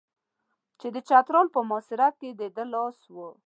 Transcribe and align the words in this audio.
چې 0.79 0.87
د 0.95 0.97
چترال 1.07 1.47
په 1.55 1.59
محاصره 1.69 2.07
کې 2.19 2.29
د 2.39 2.41
ده 2.55 2.63
لاس 2.73 2.97
و. 3.13 3.15